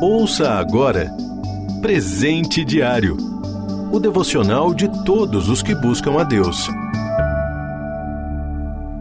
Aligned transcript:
Ouça 0.00 0.50
agora 0.50 1.10
Presente 1.80 2.64
Diário 2.64 3.16
o 3.92 4.00
devocional 4.00 4.74
de 4.74 4.88
todos 5.04 5.48
os 5.48 5.62
que 5.62 5.74
buscam 5.74 6.20
a 6.20 6.24
Deus. 6.24 6.68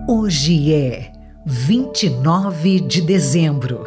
Hoje 0.07 0.73
é 0.73 1.11
29 1.43 2.81
de 2.81 3.01
dezembro. 3.01 3.85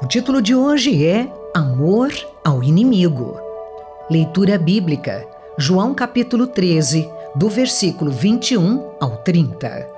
O 0.00 0.06
título 0.06 0.40
de 0.42 0.54
hoje 0.54 1.04
é 1.06 1.32
Amor 1.54 2.12
ao 2.44 2.62
Inimigo. 2.62 3.36
Leitura 4.10 4.58
bíblica, 4.58 5.26
João 5.58 5.94
capítulo 5.94 6.46
13, 6.46 7.08
do 7.34 7.48
versículo 7.48 8.10
21 8.12 8.90
ao 9.00 9.16
30. 9.16 9.88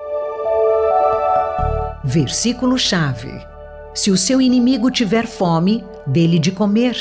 Versículo-chave: 2.05 3.33
Se 3.93 4.11
o 4.11 4.17
seu 4.17 4.41
inimigo 4.41 4.91
tiver 4.91 5.27
fome, 5.27 5.85
dele 6.07 6.39
de 6.39 6.51
comer. 6.51 6.97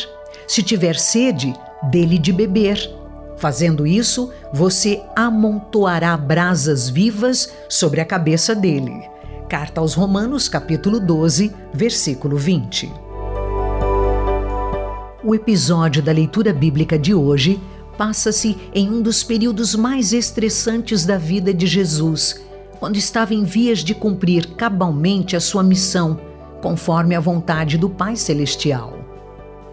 Se 0.48 0.62
tiver 0.62 0.96
sede, 0.96 1.54
dele 1.90 2.18
de 2.18 2.32
beber. 2.32 2.78
Fazendo 3.38 3.88
isso, 3.88 4.32
você 4.54 5.02
amontoará 5.16 6.16
brasas 6.16 6.90
vivas 6.90 7.52
sobre 7.68 8.00
a 8.00 8.06
cabeça 8.06 8.54
dele. 8.54 9.10
Carta 9.50 9.82
aos 9.82 9.94
Romanos, 9.94 10.48
capítulo 10.48 11.00
12, 11.00 11.52
versículo 11.74 12.38
20. 12.38 12.92
O 15.24 15.36
episódio 15.36 16.02
da 16.02 16.12
leitura 16.12 16.54
bíblica 16.54 16.98
de 16.98 17.14
hoje 17.14 17.60
passa-se 17.98 18.58
em 18.74 18.90
um 18.90 19.02
dos 19.02 19.24
períodos 19.24 19.76
mais 19.76 20.14
estressantes 20.14 21.06
da 21.06 21.18
vida 21.18 21.54
de 21.54 21.68
Jesus, 21.68 22.42
quando 22.80 22.98
estava 22.98 23.34
em 23.34 23.44
vias 23.44 23.80
de 23.80 23.94
cumprir 23.94 24.56
cabalmente 24.56 25.36
a 25.36 25.40
sua 25.40 25.62
missão, 25.62 26.20
conforme 26.62 27.16
a 27.16 27.20
vontade 27.20 27.78
do 27.78 27.90
Pai 27.90 28.16
Celestial. 28.16 28.94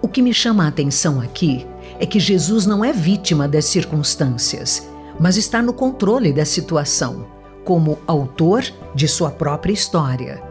O 0.01 0.09
que 0.09 0.23
me 0.23 0.33
chama 0.33 0.65
a 0.65 0.69
atenção 0.69 1.21
aqui 1.21 1.66
é 1.99 2.07
que 2.07 2.21
Jesus 2.21 2.66
não 2.66 2.85
é 2.85 2.93
vítima 2.93 3.49
das 3.49 3.65
circunstâncias, 3.65 4.88
mas 5.18 5.37
está 5.37 5.60
no 5.60 5.73
controle 5.73 6.32
da 6.32 6.45
situação, 6.45 7.26
como 7.65 7.98
autor 8.07 8.65
de 8.95 9.09
sua 9.09 9.30
própria 9.30 9.73
história. 9.73 10.43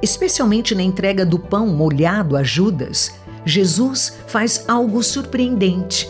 Especialmente 0.00 0.74
na 0.74 0.82
entrega 0.82 1.26
do 1.26 1.38
pão 1.38 1.66
molhado 1.66 2.36
a 2.36 2.42
Judas, 2.42 3.14
Jesus 3.44 4.16
faz 4.26 4.64
algo 4.68 5.02
surpreendente. 5.02 6.08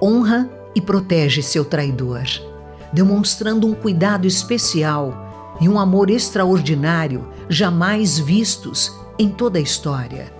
Honra 0.00 0.48
e 0.74 0.80
protege 0.80 1.42
seu 1.42 1.64
traidor, 1.64 2.24
demonstrando 2.92 3.66
um 3.66 3.74
cuidado 3.74 4.26
especial 4.26 5.25
e 5.60 5.68
um 5.68 5.78
amor 5.78 6.10
extraordinário 6.10 7.26
jamais 7.48 8.18
vistos 8.18 8.92
em 9.18 9.28
toda 9.28 9.58
a 9.58 9.62
história. 9.62 10.32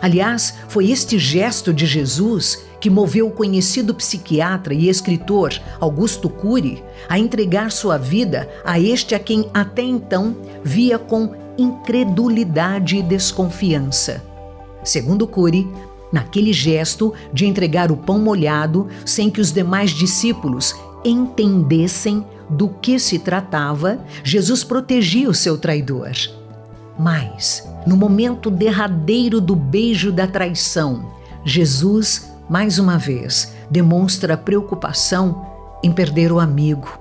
Aliás, 0.00 0.54
foi 0.68 0.90
este 0.90 1.18
gesto 1.18 1.72
de 1.72 1.86
Jesus 1.86 2.64
que 2.80 2.88
moveu 2.88 3.26
o 3.26 3.32
conhecido 3.32 3.94
psiquiatra 3.94 4.72
e 4.72 4.88
escritor 4.88 5.52
Augusto 5.80 6.28
Cury 6.28 6.82
a 7.08 7.18
entregar 7.18 7.72
sua 7.72 7.96
vida 7.96 8.48
a 8.64 8.78
este 8.78 9.14
a 9.14 9.18
quem 9.18 9.48
até 9.52 9.82
então 9.82 10.36
via 10.62 10.98
com 10.98 11.34
incredulidade 11.58 12.96
e 12.96 13.02
desconfiança. 13.02 14.22
Segundo 14.84 15.26
Cury, 15.26 15.68
naquele 16.12 16.52
gesto 16.52 17.12
de 17.32 17.46
entregar 17.46 17.90
o 17.90 17.96
pão 17.96 18.18
molhado 18.18 18.86
sem 19.04 19.28
que 19.28 19.40
os 19.40 19.52
demais 19.52 19.90
discípulos 19.90 20.74
entendessem 21.04 22.24
do 22.48 22.68
que 22.68 22.98
se 22.98 23.18
tratava, 23.18 23.98
Jesus 24.24 24.64
protegia 24.64 25.28
o 25.28 25.34
seu 25.34 25.58
traidor. 25.58 26.12
Mas, 26.98 27.68
no 27.86 27.96
momento 27.96 28.50
derradeiro 28.50 29.40
do 29.40 29.54
beijo 29.54 30.10
da 30.10 30.26
traição, 30.26 31.12
Jesus, 31.44 32.32
mais 32.48 32.78
uma 32.78 32.98
vez, 32.98 33.54
demonstra 33.70 34.36
preocupação 34.36 35.46
em 35.82 35.92
perder 35.92 36.32
o 36.32 36.40
amigo. 36.40 36.98